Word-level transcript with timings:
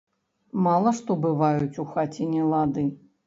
Мала 0.67 0.93
што 0.99 1.17
бываюць 1.27 1.79
у 1.85 1.87
хаце 1.93 2.23
нелады. 2.33 2.87